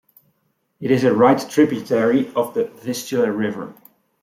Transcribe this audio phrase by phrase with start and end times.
[0.79, 3.75] It is a right tributary of the Vistula River.